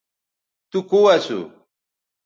تو 0.69 0.79
کو 0.89 0.99
اسو 1.15 1.39